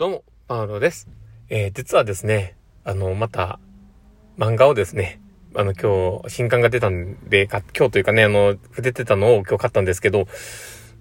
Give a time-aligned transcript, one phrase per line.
[0.00, 1.08] どうも、パウロです。
[1.50, 3.60] えー、実はですね、あの、また、
[4.38, 5.20] 漫画をですね、
[5.54, 10.26] あの、今日、新刊が出たんで、今日というかね、あの、出てたのを今日買ったんですけど、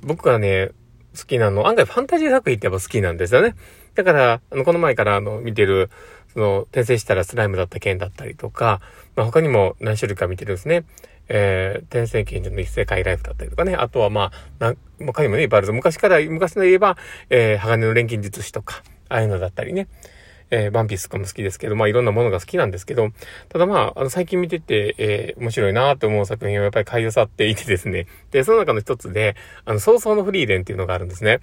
[0.00, 0.70] 僕がね、
[1.14, 3.54] 好きなの、案外ファンタジー作品ってやっぱ好きなんですよね。
[3.94, 5.90] だから、あの、この前からあの、見てる、
[6.32, 8.80] その、転生したらスライムだった件だったりとか、
[9.14, 10.86] まあ、他にも何種類か見てるんですね。
[11.28, 13.74] えー、転生賢者の異世界ライフだったりとかね。
[13.74, 15.72] あとはまあ、な、他にもね、いっぱいあるぞ。
[15.72, 16.96] 昔から、昔の言えば、
[17.30, 19.88] えー、鋼の錬金術師とか、ああいうのだったりね。
[20.50, 23.10] えー、ワンピースとかも好きですけど、まあいろんなものが好きなんですけど、
[23.48, 28.06] ただまあ、あの最近見てて、えー、面白いなって思う作品をやっぱり買い漁っていてですね。
[28.30, 29.34] で、その中の一つで、
[29.64, 31.40] あの、早々のフリーレンっていうのがあるんですね。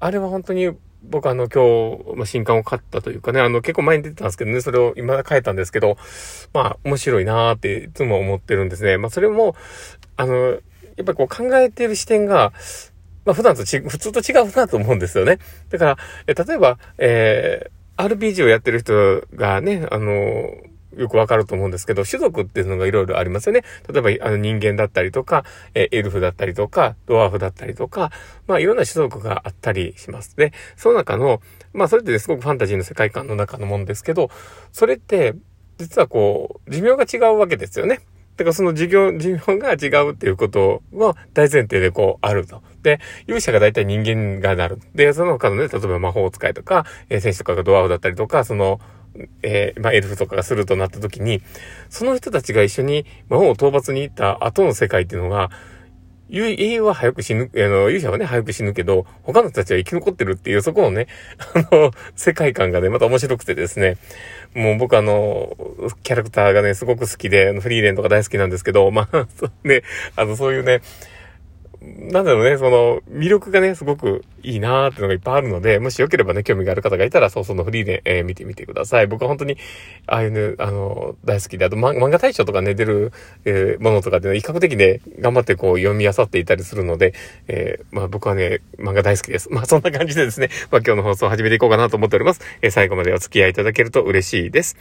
[0.00, 0.70] あれは本当に
[1.02, 5.96] 僕あの今日、まあ、新刊を買ったというかね、あの結構前に出てたんですけどね、それを今変えたんですけど、
[6.52, 8.98] まあ面白いなーっていつも思ってるんですね。
[8.98, 9.56] まあそれも、
[10.16, 10.58] あの、やっ
[11.04, 12.52] ぱりこう考えてる視点が、
[13.24, 15.38] まあ普段とち、普通と違うなと思うんですよね。
[15.70, 15.96] だから、
[16.26, 20.50] え例えば、えー、RPG をやってる人がね、あの、
[20.96, 23.62] よくわかると思うんですけど、種族っていうのがいろいろありますよね。
[23.92, 28.10] 例えば、あの人間だったりとか、えエルフだったりとか、ドワーフだったりとか、
[28.46, 30.52] まあいろんな種族があったりしますね。
[30.76, 31.40] その中の、
[31.72, 34.30] まあそれってすごくファンタジーの世界観の中のものですけど、
[34.72, 35.34] それって、
[35.78, 38.00] 実はこう、寿命が違うわけですよね。
[38.40, 42.62] だからその授業、寿命が違うっていうことは大前提でこうあると。
[42.82, 44.80] で、勇者が大体人間がなる。
[44.94, 48.80] で、その他のね、例えば魔法使いとか、えー、戦士とかがドワーフだったりとか、その、
[49.42, 51.42] えー、まあ、エルフとかがするとなった時に、
[51.88, 55.50] その人たちが一緒に魔王を討伐に行った後の世界っていうのが、
[56.32, 61.08] 英雄は早く死ぬ、あの、勇者はね、早く死ぬけど、他の人たちは生き残ってるっていう、そこのね、
[61.70, 63.96] あの、世界観がね、また面白くてですね、
[64.54, 65.56] もう僕あの、
[66.04, 69.26] キャラクターがね、すごく好きで、フリーレンとか大好きなんですけど、まあ、
[69.64, 69.82] ね、
[70.14, 70.82] あの、そういうね、
[71.82, 79.06] なんだろうね、その、魅力がね、すごくいいなーっていうのがいっぱいあるので、もしよければね、興味がある方がいたら、そうそのフリーで、えー、見てみてください。
[79.06, 79.56] 僕は本当に、
[80.06, 83.12] ああいうね、あの、大好きで、あと、漫画大賞とかね、出る、
[83.46, 87.14] えー、ものとかで、ね、比較的ね、頑張ってこう、読み漁っていたりするので、
[87.48, 89.48] えー、まあ僕はね、漫画大好きです。
[89.50, 92.42] まあそんな感じでですね、まあ今日の放送を始めていこうかなと思っております。
[92.60, 94.76] え、最後までお付き合いいただけると嬉しいです。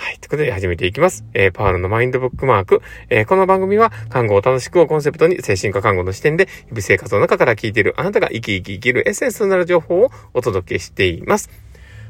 [0.00, 0.18] はい。
[0.20, 1.24] ということで始めていきます。
[1.34, 2.82] えー、パールのマインドブックマーク。
[3.10, 11.50] えー、この番組は、看護を楽しくをコンセプトに、精神科看護の視点で、日々生活の中から聞いているあなたが生き生き生きるエッセンスとなる情報をお届けしています。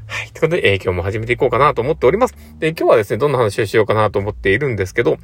[0.06, 0.26] はい。
[0.32, 2.34] ということで、えー、今日も始めていこうかなと思っております。
[2.58, 5.16] で、今日はですね、どんな話をしようかなと思っているんですけど、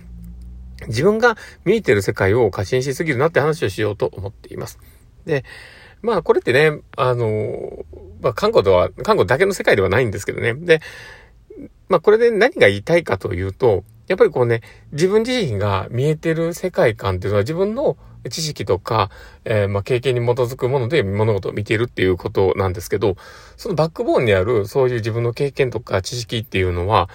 [0.87, 1.37] 自分が
[1.67, 4.79] 見えてる世界を過信しすぎるなって話をしようと思っています。
[5.27, 5.45] で、
[6.01, 7.85] まあこれってね、あの、
[8.23, 10.55] まあ看護とは、看護だけの世界ではないんですけどね。
[10.55, 10.81] で、
[11.89, 14.61] まあこれで何が言いたいかというと、やっぱりこうね、
[14.93, 17.97] 自分自身が見えてる世界観っていうのは自分の
[18.31, 19.11] 知識とか、
[19.45, 23.17] えー、まあ経験に基づくもので物事を見ているっていうことなんですけど、
[23.57, 27.09] そのバックボーンにあるそういう自分の経験とか知識っていうのは、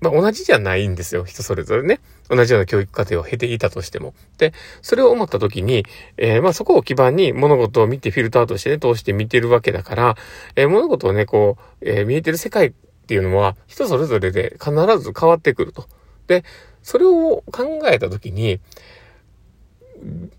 [0.00, 1.24] まあ同じじゃないんですよ。
[1.24, 2.00] 人それぞれね。
[2.28, 4.14] 同じような教育過程を経ていたとしても。
[4.38, 5.84] で、それを思った時に、
[6.16, 10.16] えー、まあそこを基盤に物事を見てフィルターとしてね、通して見てるわけだから、
[10.56, 12.72] えー、物事をね、こう、えー、見えてる世界
[13.10, 15.88] っていうのは人それぞれで必ず変わってくると。
[16.28, 16.44] で、
[16.80, 18.60] それを考えたときに、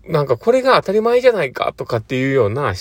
[0.08, 2.72] なんかこれが当たり前じゃないかとかっていうような、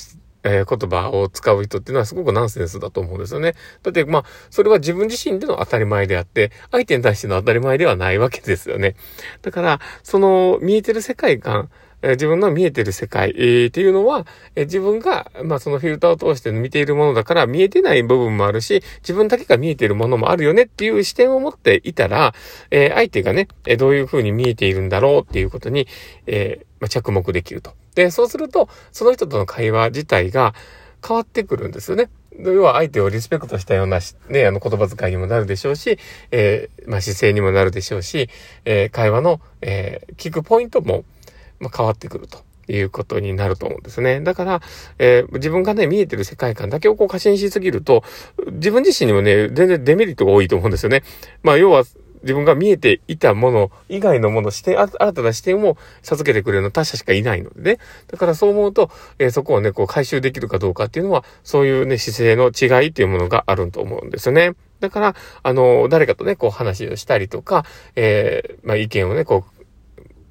[0.43, 3.53] えー、言葉を使う人っていうのはすごくナンセンスだと思うんですよね。
[3.83, 8.95] だってまあ、それは自分自身での当たり前であって、相手に対しての当たり前ではないわけですよね。
[9.41, 11.69] だから、その見えてる世界観、
[12.01, 14.25] 自分の見えてる世界、えー、っていうのは、
[14.55, 22.33] え自分が、まあ、そのフィルターを通して見ているものだから見えてない部分もあるし、自分だけが見えているものもあるよねっていう視点を持っていたら、
[22.71, 25.87] えー、相手がね、えどういうふうに見えているんだろうっていうことに、
[26.27, 27.73] えまあ、着目できると。
[27.95, 30.53] で、そうすると、その人との会話自体が
[31.05, 32.09] 変わってくるんですよね。
[32.39, 35.99] 要は相手をリスペクトしたような、ね、あの言葉遣いにもなるでしょうし、
[36.31, 38.29] えー、まあ、姿勢にもなるでしょうし、
[38.65, 41.03] え、会話の、え、聞くポイントも、
[41.61, 42.39] まあ、変わってくると。
[42.67, 44.21] いうことになると思うんですね。
[44.21, 44.61] だから、
[44.97, 48.03] えー、自分がね、見えてる世界観だけをこう過信しすぎると、
[48.51, 51.03] 自分自身にもね、全然デメリットが多いと思うんですよね。
[51.43, 51.83] まあ、要は、
[52.23, 57.79] 自分が見えていたもの以外のもの、視点、新たな視点を授けてくれるの他者しかいないのでね。
[58.07, 64.53] だからそう思うと、えー、そこをね、こう回収できるかどうかっていうのは、そういうね、姿勢の違いっていうものがあると思うんですよね。
[64.79, 67.65] だから、あの、誰かとね、こう話をしたりとか、
[67.95, 69.60] えー、まあ意見をね、こう、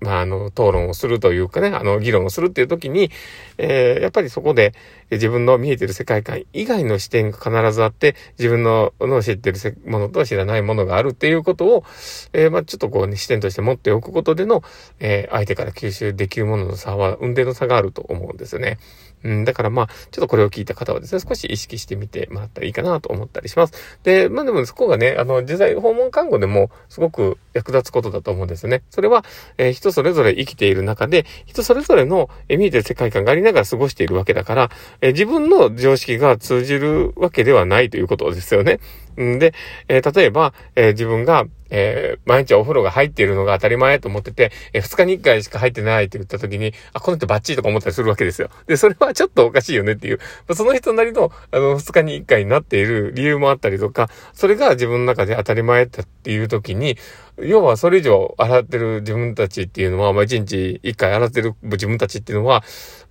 [0.00, 3.11] まあ、あの、討論をするというかね、あの、議論をするっていう時に、
[3.58, 4.73] えー、やっぱりそこで
[5.11, 11.85] 自分の見えてる世界観以外の視点が必ずあって、自分のの知ってるものと知らないものがあるっていうことを、
[12.33, 14.62] えー、まあ、ちょっとこうね、視点として持っておくことでの、
[14.99, 18.79] えー、相手から吸収できるものの差は、運転の差があると思うんですよね。
[19.23, 23.99] うん、だからまあ、ちょっとこれを聞いた方はですね、少し意識してみてもらったらいいかなと思ったりします。
[24.03, 28.83] で、まあでもそこがね、あの、実際訪問看護でもすごく役立つことだと思うんですよね。
[28.91, 29.25] それは、
[29.59, 34.71] えー、人それぞれ生きている中で、人それぞれの、え見えてる世界観がありながら過ごしているわけだから、
[35.02, 38.81] え、自分の常識が通じるわけではないということですよね。
[39.21, 39.55] んで、
[39.89, 48.51] えー、例えば、えー、自分が、えー、毎日お風呂が入っているのが当たり前と思ってて、えー、2日に1回しか入ってないって言った時に、あ、この人バッチリとか思ったりするわけですよ。
[48.67, 50.19] で、それはちょっとおかしいよねっていう、
[50.49, 56.97] まあ、その人なりの、あの、2日に1回になっている理由もあったりとか、それが自分の中で当たり前だっていう時に、
[57.43, 62.63] 要はそれ以上洗ってる自分たちっていうのは、まあ、1日1回洗ってる自分たちっていうのは、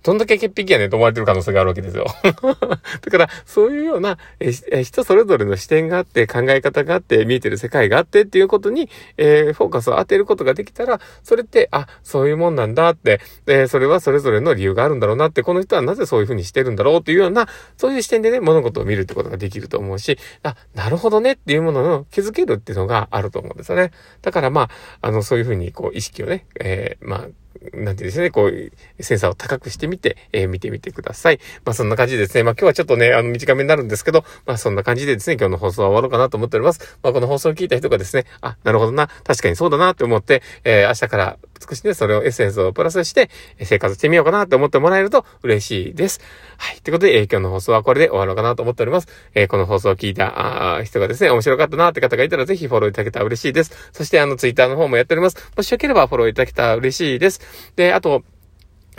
[0.02, 2.06] どんだけ潔癖やねんと思われてる可能性があるわけですよ。
[2.22, 8.88] だから、そういうような、え人それぞれの視点ががあって、考え方があって、見えてる世界があってっていうことに、
[9.18, 17.46] えー、フォーカスを当てることができたら、それって、あ、そういうもんなんだって、えー、それはそれぞれの理由があるんだろうなって、この人はなぜそういうふうにしてるんだろうっていうような、
[17.76, 23.90] そういう視点でね、物事を見るってことができると思うし、あ、なるほどねっていうものの気づけるっていうのがあると思うんですよね。
[24.22, 24.70] だからまあ、
[25.00, 27.28] あの、そういうふうに、こう、意識をね、えー、まあ、
[27.74, 31.40] なんてですね、こう、センサーを高くしてみて、えー、見てみてください。
[31.64, 36.98] まあそんな感じですね、まあ今日はちょっとね、あの短めになるんですけど、まあそんな感じでですね、今日の放送は終わろうかなと思っております。
[37.02, 41.38] まあこの放送を聞いた人がですね、あ、なるほどな、確かにそうだなって思って、えー、明日から
[41.68, 43.30] 少しね、それをエッセンスをプラスして、
[43.62, 46.20] 生活してみようかなって思ってもらえると嬉しいです。
[46.56, 46.80] はい。
[46.80, 49.08] ということで、えー、今日の放送はこれで終わろうかなと思っております。
[49.34, 53.90] えー、この放送を聞いたあ人がですね、面白かったなって方がいたらぜひフォローいただけたら嬉しいです。
[53.92, 55.36] そしてあの、ツイッターの方もやっております。
[55.56, 57.39] もしよければフォローいただけたら嬉しいです。
[57.76, 58.24] で、あと、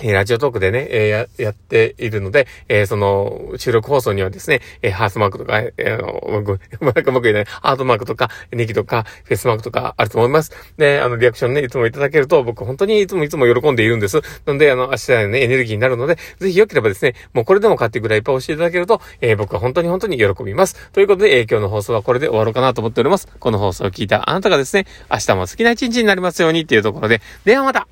[0.04, 6.60] えラジオトークでね、えや、やっているので、えその、収録放送にはですね、えハースマークとか、えー、あの、僕、
[7.12, 10.52] 僕言うね、ハートマークとか、ネギとか、フェスマークとかあると思います。
[10.78, 14.22] で、あの、リアクションね、いつもいただけると、僕本当にいつもいつも喜んでいるんです。
[14.46, 20.90] なので、あの、明日ね、エネルギーになるので、ぜひ良ければですね、もうこれでも買ってぐらいいっぱい教えていただけると、えー、僕は本当に本当に喜びます。
[20.92, 23.28] ということで、えー、今日の放送はこれで終わろうかなと思っております。
[23.40, 27.88] この放送を聞いたあなたがですね、明日も好きな一日になりますようにっていうところで、ではまた